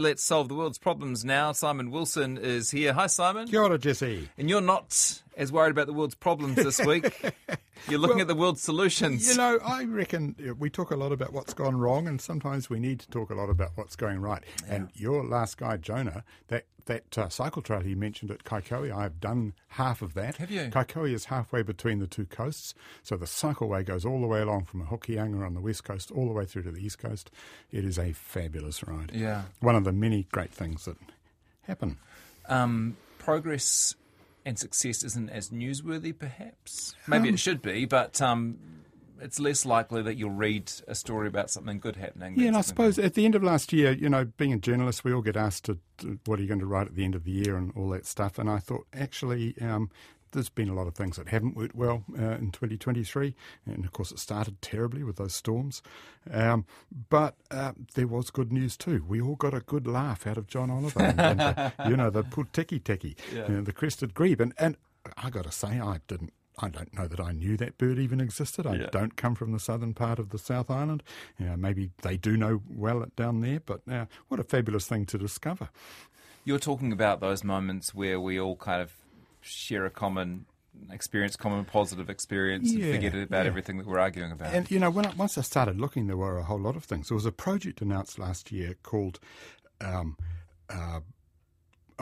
Let's 0.00 0.22
solve 0.22 0.48
the 0.48 0.54
world's 0.54 0.78
problems 0.78 1.26
now. 1.26 1.52
Simon 1.52 1.90
Wilson 1.90 2.38
is 2.38 2.70
here. 2.70 2.94
Hi, 2.94 3.06
Simon. 3.06 3.46
Kia 3.46 3.60
ora, 3.60 3.76
Jesse. 3.76 4.30
And 4.38 4.48
you're 4.48 4.62
not 4.62 5.20
as 5.36 5.50
worried 5.52 5.70
about 5.70 5.86
the 5.86 5.92
world's 5.92 6.14
problems 6.14 6.56
this 6.56 6.78
week. 6.84 7.04
You're 7.88 7.98
looking 7.98 8.16
Well, 8.16 8.22
at 8.22 8.28
the 8.28 8.34
world's 8.34 8.60
solutions. 8.62 9.28
You 9.28 9.36
know, 9.36 9.58
I 9.64 9.84
reckon 9.84 10.36
we 10.58 10.68
talk 10.70 10.90
a 10.90 10.96
lot 10.96 11.12
about 11.12 11.32
what's 11.32 11.54
gone 11.54 11.76
wrong, 11.76 12.06
and 12.06 12.20
sometimes 12.20 12.68
we 12.68 12.78
need 12.78 13.00
to 13.00 13.08
talk 13.10 13.30
a 13.30 13.34
lot 13.34 13.48
about 13.48 13.70
what's 13.76 13.96
going 13.96 14.20
right. 14.20 14.42
And 14.68 14.88
your 14.94 15.24
last 15.24 15.56
guy, 15.58 15.76
Jonah, 15.78 16.24
that 16.48 16.66
that 16.86 17.16
uh, 17.18 17.28
cycle 17.28 17.62
trail 17.62 17.80
he 17.80 17.94
mentioned 17.94 18.30
at 18.32 18.42
Kaikohe, 18.42 18.92
I've 18.92 19.20
done 19.20 19.52
half 19.68 20.02
of 20.02 20.14
that. 20.14 20.38
Have 20.38 20.50
you? 20.50 20.62
Kaikohe 20.72 21.12
is 21.14 21.26
halfway 21.26 21.62
between 21.62 22.00
the 22.00 22.06
two 22.08 22.24
coasts, 22.26 22.74
so 23.02 23.16
the 23.16 23.26
cycleway 23.26 23.84
goes 23.84 24.04
all 24.04 24.20
the 24.20 24.26
way 24.26 24.40
along 24.40 24.64
from 24.64 24.86
Hokianga 24.86 25.46
on 25.46 25.54
the 25.54 25.60
west 25.60 25.84
coast 25.84 26.10
all 26.10 26.26
the 26.26 26.32
way 26.32 26.44
through 26.46 26.64
to 26.64 26.72
the 26.72 26.80
east 26.84 26.98
coast. 26.98 27.30
It 27.70 27.84
is 27.84 27.98
a 27.98 28.12
fabulous 28.12 28.82
ride. 28.86 29.12
Yeah. 29.14 29.42
One 29.60 29.76
of 29.76 29.84
the 29.84 29.92
many 29.92 30.26
great 30.32 30.50
things 30.52 30.84
that 30.86 30.96
happen. 31.62 31.98
um, 32.48 32.96
progress 33.18 33.94
and 34.44 34.58
success 34.58 35.02
isn't 35.02 35.30
as 35.30 35.50
newsworthy, 35.50 36.16
perhaps. 36.16 36.94
Maybe 37.06 37.28
it 37.28 37.38
should 37.38 37.62
be, 37.62 37.84
but 37.84 38.20
um, 38.22 38.58
it's 39.20 39.38
less 39.38 39.66
likely 39.66 40.02
that 40.02 40.16
you'll 40.16 40.30
read 40.30 40.72
a 40.88 40.94
story 40.94 41.28
about 41.28 41.50
something 41.50 41.78
good 41.78 41.96
happening. 41.96 42.38
Yeah, 42.38 42.48
and 42.48 42.56
I 42.56 42.62
suppose 42.62 42.98
at 42.98 43.14
the 43.14 43.24
end 43.24 43.34
of 43.34 43.42
last 43.42 43.72
year, 43.72 43.92
you 43.92 44.08
know, 44.08 44.24
being 44.36 44.52
a 44.52 44.58
journalist, 44.58 45.04
we 45.04 45.12
all 45.12 45.22
get 45.22 45.36
asked 45.36 45.64
to, 45.66 45.78
to 45.98 46.18
what 46.26 46.38
are 46.38 46.42
you 46.42 46.48
going 46.48 46.60
to 46.60 46.66
write 46.66 46.86
at 46.86 46.94
the 46.94 47.04
end 47.04 47.14
of 47.14 47.24
the 47.24 47.32
year 47.32 47.56
and 47.56 47.72
all 47.76 47.90
that 47.90 48.06
stuff. 48.06 48.38
And 48.38 48.48
I 48.48 48.58
thought, 48.58 48.86
actually, 48.94 49.54
um, 49.60 49.90
there's 50.32 50.48
been 50.48 50.68
a 50.68 50.74
lot 50.74 50.86
of 50.86 50.94
things 50.94 51.16
that 51.16 51.28
haven't 51.28 51.56
worked 51.56 51.74
well 51.74 52.04
uh, 52.18 52.32
in 52.32 52.50
2023. 52.52 53.34
And 53.66 53.84
of 53.84 53.92
course, 53.92 54.12
it 54.12 54.18
started 54.18 54.60
terribly 54.62 55.02
with 55.02 55.16
those 55.16 55.34
storms. 55.34 55.82
Um, 56.30 56.64
but 57.08 57.36
uh, 57.50 57.72
there 57.94 58.06
was 58.06 58.30
good 58.30 58.52
news 58.52 58.76
too. 58.76 59.04
We 59.06 59.20
all 59.20 59.36
got 59.36 59.54
a 59.54 59.60
good 59.60 59.86
laugh 59.86 60.26
out 60.26 60.36
of 60.38 60.46
John 60.46 60.70
Oliver. 60.70 61.00
and, 61.00 61.20
and 61.20 61.40
the, 61.40 61.72
you 61.88 61.96
know, 61.96 62.10
the 62.10 62.22
Puteketeke, 62.22 63.16
you 63.32 63.54
know, 63.54 63.62
the 63.62 63.72
crested 63.72 64.14
grebe. 64.14 64.40
And, 64.40 64.54
and 64.58 64.76
I 65.16 65.30
got 65.30 65.44
to 65.44 65.52
say, 65.52 65.80
I 65.80 66.00
didn't. 66.06 66.32
I 66.62 66.68
don't 66.68 66.92
know 66.92 67.06
that 67.06 67.20
I 67.20 67.32
knew 67.32 67.56
that 67.56 67.78
bird 67.78 67.98
even 67.98 68.20
existed. 68.20 68.66
I 68.66 68.74
Yeah. 68.74 68.88
don't 68.92 69.16
come 69.16 69.34
from 69.34 69.52
the 69.52 69.58
southern 69.58 69.94
part 69.94 70.18
of 70.18 70.28
the 70.28 70.36
South 70.38 70.70
Island. 70.70 71.02
You 71.38 71.46
know, 71.46 71.56
maybe 71.56 71.90
they 72.02 72.18
do 72.18 72.36
know 72.36 72.60
well 72.68 73.02
down 73.16 73.40
there, 73.40 73.60
but 73.64 73.80
uh, 73.90 74.04
what 74.28 74.40
a 74.40 74.44
fabulous 74.44 74.86
thing 74.86 75.06
to 75.06 75.16
discover. 75.16 75.70
You're 76.44 76.58
talking 76.58 76.92
about 76.92 77.20
those 77.20 77.42
moments 77.44 77.94
where 77.94 78.20
we 78.20 78.38
all 78.38 78.56
kind 78.56 78.82
of 78.82 78.92
share 79.40 79.84
a 79.86 79.90
common 79.90 80.46
experience, 80.90 81.36
common 81.36 81.64
positive 81.64 82.08
experience, 82.10 82.72
Yeah, 82.72 82.86
and 82.86 82.94
forget 82.94 83.14
about 83.14 83.42
yeah. 83.42 83.48
everything 83.48 83.78
that 83.78 83.86
we're 83.86 83.98
arguing 83.98 84.32
about. 84.32 84.54
And 84.54 84.70
you 84.70 84.78
know, 84.78 84.90
when 84.90 85.06
I, 85.06 85.12
once 85.14 85.36
I 85.36 85.42
started 85.42 85.80
looking, 85.80 86.06
there 86.06 86.16
were 86.16 86.38
a 86.38 86.44
whole 86.44 86.60
lot 86.60 86.76
of 86.76 86.84
things. 86.84 87.08
There 87.08 87.16
was 87.16 87.26
a 87.26 87.32
project 87.32 87.80
announced 87.80 88.18
last 88.18 88.52
year 88.52 88.74
called. 88.82 89.18
Um, 89.80 90.16
uh, 90.68 91.00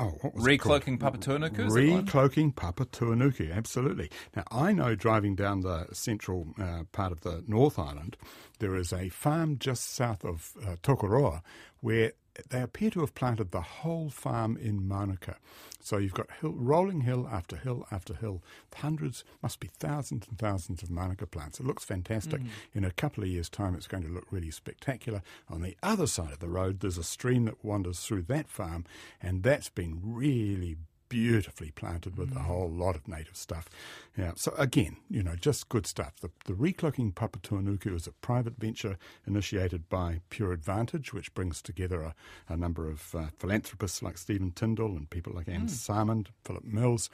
Oh, 0.00 0.16
what 0.20 0.32
was 0.32 0.46
it? 0.46 0.60
Recloaking 0.60 0.98
Papatuanuku, 1.00 1.58
is 1.66 1.74
that 1.74 1.90
one? 1.90 2.06
Recloaking 2.06 2.54
Papatuanuku, 2.54 3.52
absolutely. 3.52 4.08
Now, 4.36 4.44
I 4.52 4.72
know 4.72 4.94
driving 4.94 5.34
down 5.34 5.62
the 5.62 5.88
central 5.92 6.54
uh, 6.56 6.84
part 6.92 7.10
of 7.10 7.22
the 7.22 7.42
North 7.48 7.80
Island, 7.80 8.16
there 8.60 8.76
is 8.76 8.92
a 8.92 9.08
farm 9.08 9.58
just 9.58 9.92
south 9.92 10.24
of 10.24 10.52
uh, 10.64 10.76
Tokoroa 10.84 11.42
where 11.80 12.12
they 12.50 12.62
appear 12.62 12.90
to 12.90 13.00
have 13.00 13.14
planted 13.14 13.50
the 13.50 13.60
whole 13.60 14.10
farm 14.10 14.56
in 14.56 14.86
Manuka. 14.86 15.36
So 15.80 15.96
you've 15.96 16.14
got 16.14 16.30
hill, 16.40 16.54
rolling 16.54 17.02
hill 17.02 17.28
after 17.30 17.56
hill 17.56 17.86
after 17.90 18.14
hill, 18.14 18.42
hundreds, 18.74 19.24
must 19.42 19.58
be 19.58 19.70
thousands 19.78 20.26
and 20.28 20.38
thousands 20.38 20.82
of 20.82 20.90
Manuka 20.90 21.26
plants. 21.26 21.58
It 21.58 21.66
looks 21.66 21.84
fantastic. 21.84 22.40
Mm. 22.40 22.48
In 22.74 22.84
a 22.84 22.90
couple 22.90 23.24
of 23.24 23.30
years' 23.30 23.48
time, 23.48 23.74
it's 23.74 23.86
going 23.86 24.04
to 24.04 24.08
look 24.08 24.26
really 24.30 24.50
spectacular. 24.50 25.22
On 25.48 25.62
the 25.62 25.76
other 25.82 26.06
side 26.06 26.32
of 26.32 26.38
the 26.38 26.48
road, 26.48 26.80
there's 26.80 26.98
a 26.98 27.02
stream 27.02 27.44
that 27.46 27.64
wanders 27.64 28.00
through 28.00 28.22
that 28.22 28.48
farm, 28.48 28.84
and 29.20 29.42
that's 29.42 29.68
been 29.68 30.00
really 30.02 30.76
beautifully 31.08 31.70
planted 31.70 32.16
with 32.16 32.34
a 32.36 32.40
whole 32.40 32.70
lot 32.70 32.96
of 32.96 33.08
native 33.08 33.36
stuff. 33.36 33.68
Yeah, 34.16 34.32
so 34.36 34.52
again, 34.58 34.96
you 35.08 35.22
know, 35.22 35.34
just 35.34 35.68
good 35.68 35.86
stuff. 35.86 36.14
The, 36.20 36.30
the 36.44 36.52
Recloaking 36.52 37.14
Papatuanuku 37.14 37.94
is 37.94 38.06
a 38.06 38.12
private 38.12 38.58
venture 38.58 38.98
initiated 39.26 39.88
by 39.88 40.20
Pure 40.30 40.52
Advantage, 40.52 41.12
which 41.12 41.34
brings 41.34 41.62
together 41.62 42.02
a, 42.02 42.14
a 42.48 42.56
number 42.56 42.88
of 42.88 43.14
uh, 43.14 43.26
philanthropists 43.38 44.02
like 44.02 44.18
Stephen 44.18 44.52
Tindall 44.52 44.96
and 44.96 45.08
people 45.08 45.32
like 45.34 45.48
Anne 45.48 45.68
Salmond, 45.68 46.28
Philip 46.44 46.64
Mills. 46.64 47.10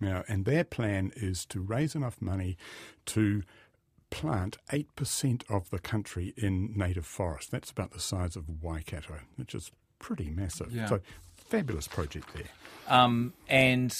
You 0.00 0.08
know, 0.08 0.24
and 0.28 0.44
their 0.44 0.64
plan 0.64 1.12
is 1.16 1.44
to 1.46 1.60
raise 1.60 1.94
enough 1.94 2.20
money 2.20 2.56
to 3.06 3.42
plant 4.10 4.56
8% 4.70 5.42
of 5.50 5.70
the 5.70 5.78
country 5.78 6.34
in 6.36 6.72
native 6.76 7.06
forest. 7.06 7.50
That's 7.50 7.70
about 7.70 7.92
the 7.92 8.00
size 8.00 8.36
of 8.36 8.62
Waikato, 8.62 9.20
which 9.36 9.54
is 9.54 9.70
pretty 9.98 10.30
massive. 10.30 10.72
Yeah. 10.72 10.86
So, 10.86 11.00
fabulous 11.48 11.88
project 11.88 12.32
there. 12.34 12.44
Um, 12.88 13.32
and 13.48 13.94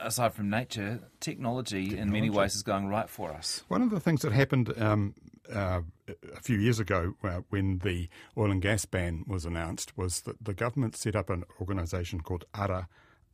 aside 0.00 0.34
from 0.34 0.50
nature, 0.50 1.00
technology, 1.20 1.96
in 1.98 2.10
many 2.10 2.30
ways 2.30 2.54
is 2.54 2.62
going 2.62 2.88
right 2.88 3.08
for 3.08 3.32
us. 3.32 3.62
One 3.68 3.82
of 3.82 3.90
the 3.90 4.00
things 4.00 4.22
that 4.22 4.32
happened 4.32 4.72
um, 4.80 5.14
uh, 5.52 5.80
a 6.36 6.40
few 6.40 6.58
years 6.58 6.78
ago 6.78 7.14
uh, 7.24 7.40
when 7.48 7.78
the 7.78 8.08
oil 8.36 8.50
and 8.50 8.62
gas 8.62 8.84
ban 8.84 9.24
was 9.26 9.44
announced 9.44 9.96
was 9.96 10.22
that 10.22 10.44
the 10.44 10.54
government 10.54 10.96
set 10.96 11.16
up 11.16 11.30
an 11.30 11.44
organisation 11.60 12.20
called 12.20 12.44
Ara 12.54 12.88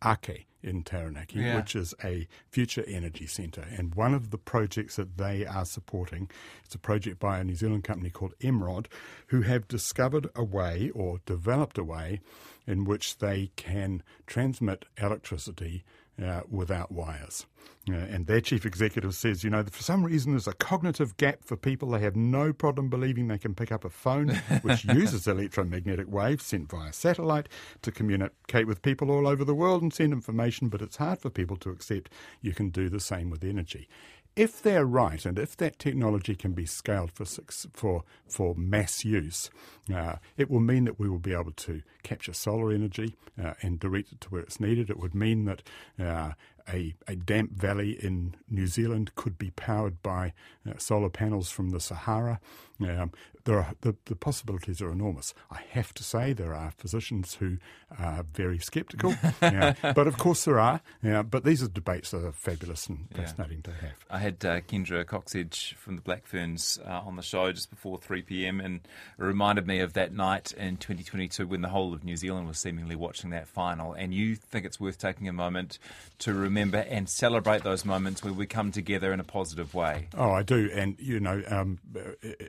Ake 0.05 0.47
in 0.63 0.83
Taranaki, 0.83 1.41
Yeah. 1.41 1.57
which 1.57 1.77
is 1.77 1.95
a 2.03 2.27
future 2.51 2.85
energy 2.87 3.27
centre. 3.27 3.67
And 3.71 3.95
one 3.95 4.15
of 4.15 4.31
the 4.31 4.39
projects 4.39 4.97
that 4.97 5.19
they 5.19 5.45
are 5.45 5.65
supporting 5.67 6.31
is 6.67 6.75
a 6.75 6.79
project 6.79 7.19
by 7.19 7.39
a 7.39 7.45
New 7.45 7.55
Zealand 7.55 7.85
company 7.85 8.11
called 8.11 8.35
Emrod, 8.41 8.87
who 9.29 9.43
have 9.43 9.69
discovered 9.69 10.29
a 10.35 10.43
way 10.45 10.91
or 10.95 11.21
developed 11.27 11.77
a 11.77 11.85
way 11.85 12.21
in 12.67 12.85
which 12.85 13.19
they 13.19 13.51
can 13.57 14.03
transmit 14.27 14.87
electricity 14.97 15.85
uh, 16.23 16.43
without 16.51 16.93
wires. 16.93 17.47
Uh, 17.91 17.95
and 17.95 18.27
their 18.27 18.41
chief 18.41 18.65
executive 18.65 19.15
says, 19.15 19.45
you 19.45 19.51
know, 19.51 19.63
for 19.63 19.83
some 19.83 20.05
reason 20.05 20.33
there's 20.33 20.47
a 20.49 20.55
cognitive 20.55 21.17
gap 21.19 21.45
for 21.45 21.57
people. 21.57 21.91
They 21.91 22.01
have 22.01 22.17
no 22.17 22.53
problem 22.53 22.89
believing 22.89 23.29
they 23.29 23.39
can 23.39 23.55
pick 23.55 23.71
up 23.71 23.85
a 23.85 23.91
phone 23.91 24.29
which 24.63 24.85
uses 24.87 25.27
electromagnetic 25.27 26.11
waves 26.11 26.45
sent 26.45 26.71
via 26.71 26.93
satellite 26.93 27.49
to 27.83 27.93
communicate 27.93 28.67
with 28.67 28.81
people 28.81 29.11
all 29.11 29.27
over 29.27 29.45
the 29.45 29.55
world 29.55 29.83
and 29.83 29.93
send 29.93 30.13
information, 30.15 30.69
but 30.69 30.81
it's 30.81 30.97
hard 30.97 31.19
for 31.19 31.29
people 31.29 31.57
to 31.59 31.71
accept 31.71 32.11
you 32.41 32.55
can 32.55 32.71
do 32.71 32.89
the 32.89 33.01
same 33.01 33.29
with 33.29 33.45
energy. 33.45 33.89
If 34.37 34.61
they're 34.61 34.84
right, 34.84 35.25
and 35.25 35.39
if 35.39 35.56
that 35.59 35.78
technology 35.78 36.34
can 36.34 36.53
be 36.53 36.67
scaled 36.67 37.12
for 37.12 37.25
for 37.25 38.03
for 38.27 38.55
mass 38.56 39.05
use, 39.05 39.49
uh, 39.95 40.17
it 40.37 40.50
will 40.50 40.61
mean 40.61 40.84
that 40.87 40.99
we 40.99 41.09
will 41.09 41.21
be 41.21 41.33
able 41.33 41.53
to 41.53 41.83
capture 42.03 42.33
solar 42.33 42.73
energy 42.73 43.15
uh, 43.43 43.55
and 43.62 43.78
direct 43.78 44.11
it 44.11 44.21
to 44.23 44.28
where 44.31 44.43
it's 44.43 44.59
needed. 44.59 44.91
It 44.91 44.99
would 44.99 45.15
mean 45.15 45.44
that 45.44 45.62
uh, 46.00 46.33
a, 46.69 46.95
a 47.07 47.17
damp 47.17 47.53
valley 47.53 47.93
in 47.93 48.35
New 48.49 48.67
Zealand 48.67 49.15
could 49.15 49.39
be 49.39 49.51
powered 49.51 50.03
by 50.03 50.33
uh, 50.69 50.73
solar 50.79 51.11
panels 51.11 51.50
from 51.50 51.71
the 51.71 51.81
Sahara. 51.81 52.41
Um, 52.81 53.12
there 53.44 53.59
are, 53.59 53.75
the, 53.83 53.94
the 54.06 54.17
possibilities 54.17 54.81
are 54.81 54.91
enormous. 54.91 55.35
I 55.50 55.61
have 55.71 55.93
to 55.94 56.03
say 56.03 56.33
there 56.33 56.55
are 56.55 56.73
physicians 56.73 57.35
who 57.35 57.59
are 57.97 58.25
very 58.33 58.59
sceptical, 58.59 59.15
yeah, 59.43 59.75
but 59.94 60.09
of 60.09 60.19
course 60.19 60.44
there 60.44 60.59
are. 60.59 60.81
Yeah, 61.03 61.23
but 61.23 61.44
these 61.44 61.62
are 61.62 61.69
debates 61.69 62.11
that 62.11 62.25
are 62.25 62.33
fabulous 62.33 62.88
and 62.88 63.06
fascinating 63.15 63.62
to 63.62 63.71
have. 63.71 64.05
I 64.11 64.19
had 64.19 64.44
uh, 64.44 64.61
Kendra 64.62 65.05
Cocksedge 65.05 65.75
from 65.75 65.97
the 65.97 66.03
Black 66.03 66.27
Ferns 66.27 66.81
uh, 66.85 67.03
on 67.05 67.17
the 67.17 67.23
show 67.23 67.53
just 67.53 67.71
before 67.71 67.99
3 67.99 68.23
p.m. 68.23 68.61
and 68.61 68.77
it 68.77 69.23
reminded 69.23 69.67
me 69.67 69.81
of 69.81 69.93
that 69.93 70.12
night 70.12 70.53
in 70.53 70.77
2022 70.79 71.47
when 71.47 71.61
the 71.61 71.69
whole 71.69 71.94
of 71.94 72.03
New 72.03 72.17
Zealand 72.17 72.49
was 72.49 72.59
seemingly 72.59 72.97
watching 72.97 73.31
that 73.31 73.47
final. 73.47 73.93
And 73.93 74.12
you 74.12 74.35
think 74.35 74.65
it's 74.65 74.81
worth 74.81 74.99
taking 74.99 75.29
a 75.29 75.33
moment 75.33 75.79
to 76.21 76.33
remember 76.33 76.54
and 76.56 77.09
celebrate 77.09 77.62
those 77.62 77.85
moments 77.85 78.23
where 78.23 78.33
we 78.33 78.47
come 78.47 78.73
together 78.73 79.12
in 79.12 79.21
a 79.21 79.25
positive 79.25 79.75
way. 79.75 80.09
Oh, 80.17 80.31
I 80.31 80.43
do, 80.43 80.71
and 80.73 80.97
you 80.99 81.21
know, 81.21 81.43
um, 81.49 81.79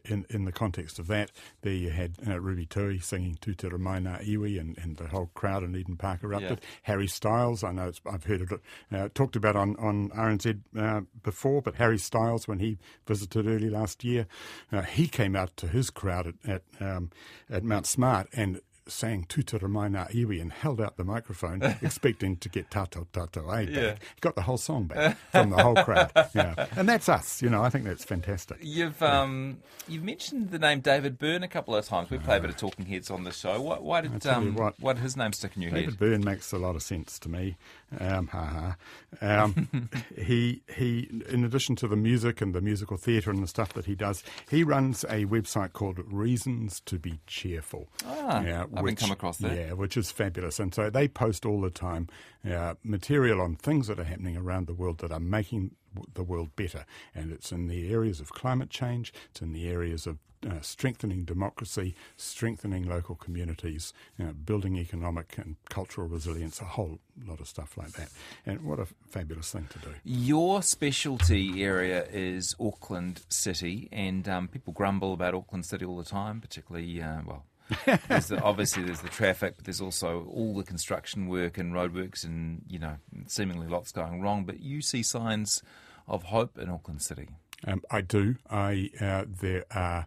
in 0.06 0.26
in 0.30 0.46
the 0.46 0.52
context 0.52 1.00
of 1.00 1.08
that, 1.08 1.32
there 1.62 1.74
you 1.74 1.90
had 1.90 2.14
uh, 2.28 2.40
Ruby 2.40 2.66
Tui 2.66 3.00
singing 3.00 3.38
"Tutira 3.42 3.80
Mai 3.80 4.00
Nga 4.00 4.22
Iwi," 4.24 4.60
and, 4.60 4.78
and 4.78 4.98
the 4.98 5.08
whole 5.08 5.30
crowd 5.34 5.64
in 5.64 5.76
Eden 5.76 5.98
Park 5.98 6.24
erupted. 6.24 6.60
Yeah. 6.62 6.68
Harry 6.84 7.08
Styles, 7.08 7.64
I 7.64 7.72
know 7.72 7.92
I've 8.06 8.24
heard 8.26 8.42
it 8.42 8.62
uh, 8.92 9.10
talked 9.14 9.36
about 9.36 9.56
on 9.56 9.76
on 9.78 10.10
RNZ 10.10 10.62
uh, 10.78 11.02
before, 11.24 11.62
but 11.62 11.76
Harry 11.76 11.98
Styles, 11.98 12.48
when 12.48 12.60
he 12.60 12.78
visited 13.06 13.48
early 13.48 13.70
last 13.70 14.04
year, 14.04 14.28
uh, 14.72 14.82
he 14.82 15.08
came 15.08 15.36
out 15.36 15.56
to 15.58 15.68
his 15.68 15.90
crowd 15.90 16.28
at 16.28 16.36
at, 16.46 16.62
um, 16.80 17.12
at 17.50 17.64
Mount 17.64 17.88
Smart 17.88 18.28
and 18.34 18.62
sang 18.88 19.26
Tutira 19.26 19.70
Mai 19.70 19.88
Nga 19.90 20.08
Iwi 20.14 20.42
and 20.42 20.52
held 20.52 20.80
out 20.80 20.98
the 20.98 21.04
microphone, 21.04 21.62
expecting 21.82 22.38
to 22.38 22.50
get 22.50 22.70
Tato 22.72 23.08
Tato 23.12 23.50
A 23.50 23.66
back. 23.66 23.76
Yeah. 23.76 23.92
He 23.94 24.22
got 24.22 24.36
the 24.36 24.44
whole 24.44 24.58
song 24.58 24.86
back 24.86 25.18
from 25.32 25.50
the 25.50 25.62
whole 25.62 25.76
crowd. 25.76 26.12
Yeah. 26.34 26.68
And 26.76 26.90
that's 26.90 27.08
us, 27.08 27.42
you 27.42 27.50
know, 27.50 27.64
I 27.64 27.70
think 27.70 27.86
that's 27.86 28.04
fantastic. 28.04 28.58
You've 28.62 29.02
um, 29.02 29.60
you've 29.88 30.04
mentioned 30.04 30.52
the 30.52 30.60
name 30.60 30.82
David 30.82 31.18
Byrne 31.18 31.44
a 31.44 31.48
couple 31.48 31.76
of 31.76 31.86
times. 31.86 32.10
We 32.10 32.18
play 32.18 32.38
a 32.38 32.40
bit 32.40 32.50
of 32.50 32.58
Talking 32.58 32.86
Heads 32.86 33.10
on 33.10 33.24
the 33.24 33.32
show. 33.32 33.62
Why, 33.62 33.80
why 33.80 34.02
did 34.02 34.26
um, 34.28 34.56
what, 34.56 34.76
why 34.80 34.94
did 34.94 35.02
his 35.02 35.16
name 35.16 35.32
stick 35.32 35.56
in 35.56 35.62
your 35.62 35.72
David 35.72 35.86
head? 35.86 36.00
David 36.00 36.12
Byrne 36.24 36.26
makes 36.26 36.52
a 36.52 36.58
lot 36.58 36.76
of 36.76 36.84
sense 36.84 37.20
to 37.20 37.30
me. 37.30 37.56
Um, 38.00 38.28
ha 38.28 38.76
ha. 39.22 39.44
Um, 39.44 39.90
he, 40.18 40.62
he, 40.76 41.10
in 41.30 41.44
addition 41.46 41.76
to 41.78 41.88
the 41.88 41.96
music 41.96 42.42
and 42.42 42.54
the 42.54 42.62
musical 42.62 42.98
theatre 42.98 43.32
and 43.32 43.42
the 43.42 43.48
stuff 43.48 43.74
that 43.74 43.86
he 43.86 43.96
does, 43.96 44.24
he 44.50 44.64
runs 44.64 45.04
a 45.06 45.26
website 45.26 45.74
called 45.74 46.00
Reasons 46.12 46.82
to 46.82 47.00
Be 47.00 47.20
Cheerful. 47.28 47.88
Ah, 48.06 48.42
yeah, 48.44 48.66
I've 48.76 48.84
which, 48.84 49.00
come 49.00 49.12
across 49.12 49.38
that. 49.38 49.56
Yeah, 49.56 49.74
which 49.74 49.98
is 49.98 50.12
fabulous. 50.12 50.60
And 50.60 50.74
so 50.74 50.90
they 50.90 51.08
post 51.08 51.46
all 51.46 51.62
the 51.62 51.70
time 51.70 52.08
uh, 52.50 52.76
material 52.84 53.42
on 53.42 53.56
things 53.56 53.88
that 53.88 54.00
are 54.00 54.04
happening 54.06 54.38
around 54.38 54.68
the 54.68 54.74
world 54.74 55.00
that 55.00 55.12
are 55.12 55.20
making 55.20 55.72
the 56.14 56.24
world 56.24 56.56
better. 56.56 56.86
And 57.14 57.32
it's 57.32 57.52
in 57.52 57.68
the 57.68 57.92
areas 57.92 58.20
of 58.20 58.30
climate 58.30 58.70
change, 58.70 59.14
it's 59.32 59.42
in 59.42 59.54
the 59.54 59.68
areas 59.70 60.06
of 60.06 60.18
uh, 60.46 60.62
strengthening 60.62 61.26
democracy, 61.26 61.96
strengthening 62.18 62.88
local 62.88 63.16
communities, 63.16 63.94
you 64.18 64.26
know, 64.26 64.34
building 64.34 64.78
economic 64.78 65.38
and 65.38 65.56
cultural 65.70 66.08
resilience, 66.08 66.62
a 66.62 66.66
whole 66.66 67.00
lot 67.26 67.40
of 67.40 67.48
stuff 67.48 67.78
like 67.78 67.94
that. 67.94 68.10
And 68.46 68.64
what 68.64 68.80
a 68.80 68.86
fabulous 69.10 69.52
thing 69.52 69.68
to 69.72 69.80
do. 69.80 69.96
Your 70.04 70.62
specialty 70.62 71.64
area 71.64 72.06
is 72.12 72.56
Auckland 72.60 73.22
City, 73.30 73.90
and 73.92 74.28
um, 74.30 74.48
people 74.48 74.74
grumble 74.74 75.14
about 75.14 75.34
Auckland 75.34 75.66
City 75.66 75.86
all 75.86 75.98
the 75.98 76.04
time, 76.04 76.42
particularly, 76.42 77.02
uh, 77.02 77.22
well, 77.26 77.46
there's 78.08 78.28
the, 78.28 78.42
obviously 78.42 78.84
there's 78.84 79.02
the 79.02 79.10
traffic, 79.10 79.56
but 79.56 79.66
there's 79.66 79.82
also 79.82 80.28
all 80.32 80.56
the 80.56 80.64
construction 80.64 81.28
work 81.28 81.58
and 81.58 81.74
roadworks, 81.74 82.24
and 82.24 82.62
you 82.68 82.80
know, 82.80 82.98
seemingly 83.28 83.68
lots 83.68 83.92
going 83.92 84.22
wrong. 84.22 84.46
But 84.46 84.60
you 84.60 84.82
see 84.82 85.04
signs 85.04 85.64
of 86.08 86.24
hope 86.24 86.58
in 86.58 86.70
Auckland 86.70 87.02
City. 87.02 87.30
Um, 87.66 87.82
I 87.90 88.02
do. 88.02 88.36
I 88.50 88.92
uh, 89.02 89.26
there 89.28 89.66
are 89.72 90.06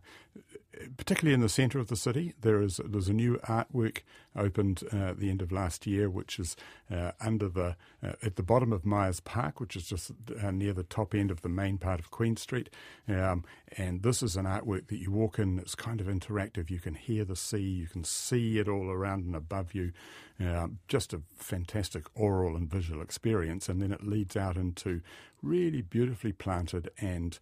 particularly 0.96 1.34
in 1.34 1.40
the 1.40 1.48
centre 1.48 1.78
of 1.78 1.88
the 1.88 1.96
city, 1.96 2.34
there 2.40 2.60
is 2.60 2.80
there's 2.84 3.08
a 3.08 3.12
new 3.12 3.36
artwork 3.44 3.98
opened 4.36 4.82
uh, 4.92 4.96
at 4.96 5.18
the 5.18 5.30
end 5.30 5.42
of 5.42 5.50
last 5.50 5.86
year, 5.86 6.08
which 6.08 6.38
is 6.38 6.56
uh, 6.90 7.12
under 7.20 7.48
the 7.48 7.76
uh, 8.02 8.12
at 8.22 8.36
the 8.36 8.42
bottom 8.42 8.72
of 8.72 8.84
Myers 8.84 9.20
Park, 9.20 9.60
which 9.60 9.76
is 9.76 9.88
just 9.88 10.12
uh, 10.42 10.50
near 10.50 10.72
the 10.72 10.84
top 10.84 11.14
end 11.14 11.30
of 11.30 11.42
the 11.42 11.48
main 11.48 11.78
part 11.78 12.00
of 12.00 12.10
Queen 12.10 12.36
Street. 12.36 12.70
Um, 13.08 13.44
and 13.76 14.02
this 14.02 14.22
is 14.22 14.36
an 14.36 14.46
artwork 14.46 14.88
that 14.88 14.98
you 14.98 15.10
walk 15.10 15.38
in. 15.38 15.58
It's 15.58 15.74
kind 15.74 16.00
of 16.00 16.06
interactive. 16.06 16.70
You 16.70 16.80
can 16.80 16.94
hear 16.94 17.24
the 17.24 17.36
sea, 17.36 17.60
you 17.60 17.86
can 17.86 18.04
see 18.04 18.58
it 18.58 18.68
all 18.68 18.90
around 18.90 19.24
and 19.24 19.36
above 19.36 19.74
you. 19.74 19.92
Uh, 20.40 20.68
just 20.86 21.12
a 21.12 21.20
fantastic 21.36 22.04
oral 22.14 22.54
and 22.54 22.70
visual 22.70 23.02
experience, 23.02 23.68
and 23.68 23.82
then 23.82 23.90
it 23.90 24.06
leads 24.06 24.36
out 24.36 24.56
into 24.56 25.00
really 25.42 25.82
beautifully 25.82 26.32
planted 26.32 26.90
and 27.00 27.38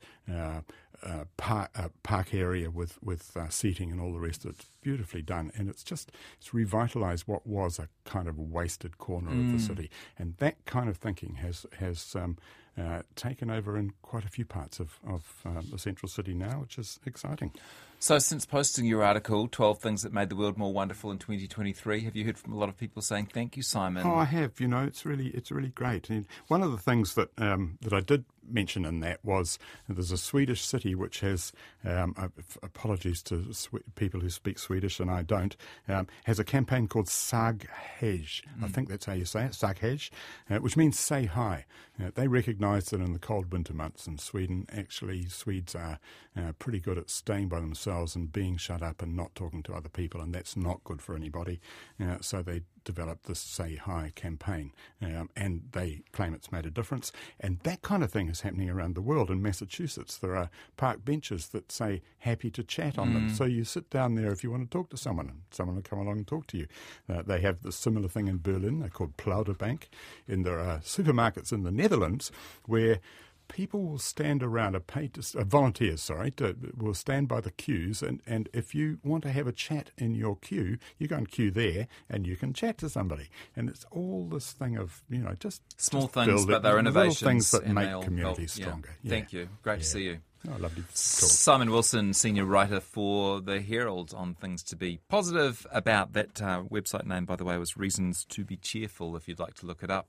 uh, 1.03 1.25
park, 1.37 1.71
uh, 1.75 1.89
park, 2.03 2.35
area 2.35 2.71
with 2.71 2.99
with 3.03 3.37
uh, 3.37 3.49
seating 3.49 3.91
and 3.91 4.01
all 4.01 4.13
the 4.13 4.21
rest. 4.21 4.45
It's 4.45 4.71
beautifully 4.81 5.23
done, 5.23 5.51
and 5.57 5.69
it's 5.69 5.83
just 5.83 6.13
it's 6.39 6.51
revitalised 6.51 7.23
what 7.27 7.47
was 7.47 7.79
a 7.79 7.89
kind 8.07 8.29
of 8.29 8.39
wasted 8.39 8.97
corner 8.97 9.31
mm. 9.31 9.41
of 9.41 9.53
the 9.53 9.59
mm. 9.59 9.67
city, 9.67 9.91
and 10.19 10.35
that 10.39 10.65
kind 10.65 10.89
of 10.89 10.97
thinking 10.97 11.35
has 11.35 11.67
has 11.79 12.17
um, 12.17 12.39
uh, 12.79 13.03
taken 13.15 13.51
over 13.51 13.77
in 13.77 13.93
quite 14.01 14.25
a 14.25 14.29
few 14.29 14.47
parts 14.47 14.81
of 14.81 14.99
of 15.07 15.43
uh, 15.45 15.61
the 15.71 15.79
central 15.79 16.09
city 16.09 16.33
now, 16.33 16.61
which 16.61 16.79
is 16.79 16.99
exciting. 17.05 17.53
So, 17.99 18.19
since 18.19 18.45
posting 18.45 18.85
your 18.85 19.03
article, 19.03 19.49
12 19.49 19.79
Things 19.79 20.03
That 20.03 20.13
Made 20.13 20.29
the 20.29 20.37
World 20.37 20.59
More 20.59 20.73
Wonderful 20.73 21.11
in 21.11 21.19
2023, 21.19 22.03
have 22.03 22.15
you 22.15 22.25
heard 22.25 22.39
from 22.39 22.53
a 22.53 22.57
lot 22.57 22.69
of 22.69 22.77
people 22.77 23.01
saying, 23.01 23.31
thank 23.33 23.57
you, 23.57 23.63
Simon? 23.63 24.07
Oh, 24.07 24.15
I 24.15 24.25
have. 24.25 24.61
You 24.61 24.69
know, 24.69 24.85
it's 24.85 25.07
really, 25.07 25.29
it's 25.29 25.51
really 25.51 25.71
great. 25.71 26.11
And 26.11 26.27
one 26.49 26.63
of 26.63 26.73
the 26.73 26.79
things 26.79 27.15
that, 27.15 27.31
um, 27.39 27.79
that 27.81 27.95
I 27.95 28.01
did 28.01 28.27
mention 28.47 28.85
in 28.85 29.01
that 29.01 29.25
was 29.25 29.59
there's 29.89 30.13
a 30.13 30.19
Swedish 30.19 30.63
city 30.63 30.95
which 30.95 31.21
has, 31.21 31.53
um, 31.85 32.15
apologies 32.63 33.23
to 33.25 33.53
sw- 33.55 33.77
people 33.95 34.21
who 34.21 34.31
speak 34.31 34.59
Swedish 34.59 35.01
and 35.01 35.11
I 35.11 35.23
don't, 35.23 35.57
um, 35.89 36.07
has 36.25 36.39
a 36.39 36.45
campaign 36.45 36.89
called 36.89 37.09
Sag 37.09 37.67
Hej. 38.01 38.43
Mm. 38.59 38.65
I 38.65 38.69
think 38.69 38.89
that's 38.89 39.07
how 39.07 39.15
you 39.15 39.25
say 39.25 39.45
it, 39.45 39.53
Saghej, 39.53 40.11
uh, 40.51 40.59
which 40.59 40.77
means 40.77 40.99
say 40.99 41.27
hi. 41.27 41.67
Uh, 41.99 42.11
they 42.15 42.29
recognise 42.29 42.87
that 42.87 43.01
in 43.01 43.13
the 43.13 43.19
cold 43.19 43.53
winter 43.53 43.73
months 43.73 44.07
in 44.07 44.19
Sweden, 44.19 44.67
actually, 44.71 45.27
Swedes 45.27 45.75
are 45.75 45.99
uh, 46.37 46.53
pretty 46.59 46.79
good 46.79 46.99
at 46.99 47.11
staying 47.11 47.49
by 47.49 47.61
themselves 47.61 47.77
themselves 47.87 48.17
and 48.17 48.33
being 48.33 48.57
shut 48.57 48.83
up 48.83 49.03
and 49.03 49.17
not 49.17 49.35
talking 49.35 49.63
to 49.65 49.75
other 49.75 49.89
people, 49.89 50.21
and 50.21 50.35
that's 50.35 50.57
not 50.57 50.83
good 50.85 51.03
for 51.03 51.15
anybody. 51.15 51.61
Uh, 52.01 52.17
so 52.21 52.43
they 52.43 52.63
developed 52.87 53.27
this 53.27 53.41
Say 53.41 53.77
Hi 53.77 54.13
campaign, 54.15 54.73
um, 55.03 55.29
and 55.37 55.69
they 55.73 56.01
claim 56.13 56.33
it's 56.33 56.51
made 56.51 56.65
a 56.65 56.71
difference. 56.71 57.13
And 57.39 57.59
that 57.65 57.83
kind 57.83 58.03
of 58.03 58.11
thing 58.11 58.29
is 58.29 58.41
happening 58.41 58.71
around 58.71 58.95
the 58.95 59.03
world. 59.03 59.31
In 59.31 59.43
Massachusetts, 59.43 60.17
there 60.17 60.35
are 60.35 60.49
park 60.79 61.05
benches 61.05 61.49
that 61.49 61.71
say 61.71 62.01
happy 62.21 62.51
to 62.53 62.63
chat 62.63 62.97
on 62.97 63.11
mm. 63.11 63.15
them. 63.15 63.35
So 63.35 63.45
you 63.45 63.65
sit 63.65 63.91
down 63.91 64.15
there 64.15 64.33
if 64.33 64.43
you 64.43 64.51
want 64.51 64.71
to 64.71 64.75
talk 64.75 64.89
to 64.91 64.97
someone, 64.97 65.29
and 65.29 65.43
someone 65.51 65.77
will 65.77 65.83
come 65.83 65.99
along 65.99 66.19
and 66.19 66.27
talk 66.27 66.47
to 66.49 66.57
you. 66.57 66.67
Uh, 67.13 67.21
they 67.21 67.41
have 67.41 67.63
the 67.63 67.73
similar 67.73 68.09
thing 68.09 68.29
in 68.29 68.39
Berlin. 68.39 68.81
They're 68.81 68.89
called 68.89 69.17
Plauderbank. 69.19 69.89
And 70.29 70.47
there 70.47 70.61
are 70.61 70.79
supermarkets 70.79 71.53
in 71.53 71.65
the 71.65 71.73
Netherlands 71.73 72.31
where 72.65 73.01
people 73.49 73.83
will 73.83 73.99
stand 73.99 74.43
around, 74.43 74.75
a 74.75 74.81
paid 74.81 75.19
uh, 75.19 75.45
volunteers, 75.45 76.03
sorry, 76.03 76.31
to, 76.33 76.57
will 76.77 76.95
stand 76.95 77.29
by 77.29 77.41
the 77.41 77.51
queues, 77.51 78.03
and, 78.03 78.21
and 78.27 78.49
if 78.53 78.75
you 78.75 78.99
want 79.03 79.23
to 79.25 79.33
have 79.33 79.47
a 79.47 79.53
chat 79.53 79.91
in 79.99 80.15
your 80.15 80.37
queue, 80.37 80.79
you 80.99 81.09
go 81.09 81.17
and 81.17 81.31
queue 81.31 81.51
there, 81.51 81.89
and 82.09 82.27
you 82.27 82.37
can 82.37 82.53
chat 82.53 82.79
to 82.79 82.89
somebody. 82.89 83.29
And 83.55 83.69
it's 83.69 83.85
all 83.91 84.29
this 84.29 84.53
thing 84.53 84.77
of 84.77 85.03
you 85.09 85.19
know 85.19 85.35
just 85.39 85.63
small 85.81 86.03
just 86.03 86.15
things, 86.15 86.47
but 86.47 86.63
they're 86.63 86.79
innovations, 86.79 87.21
things 87.21 87.51
that 87.53 87.67
make 87.67 88.03
communities 88.03 88.57
help, 88.57 88.69
stronger. 88.69 88.91
Yeah. 89.03 89.11
Thank 89.11 89.33
you. 89.33 89.49
Great 89.63 89.75
yeah. 89.75 89.79
to 89.79 89.85
see 89.85 90.05
you. 90.05 90.19
Oh, 90.49 90.57
lovely. 90.61 90.85
Simon 90.93 91.71
Wilson, 91.71 92.13
senior 92.13 92.45
writer 92.45 92.81
for 92.81 93.41
the 93.41 93.61
Herald, 93.61 94.15
on 94.15 94.35
things 94.35 94.63
to 94.65 94.77
be 94.77 95.01
positive 95.09 95.67
about. 95.73 96.13
That 96.13 96.41
uh, 96.41 96.63
website 96.71 97.05
name, 97.05 97.25
by 97.25 97.37
the 97.37 97.45
way, 97.45 97.59
was 97.59 97.77
Reasons 97.77 98.25
to 98.27 98.45
Be 98.45 98.57
Cheerful. 98.57 99.17
If 99.17 99.27
you'd 99.27 99.41
like 99.41 99.55
to 99.55 99.67
look 99.67 99.83
it 99.83 99.91
up. 99.91 100.09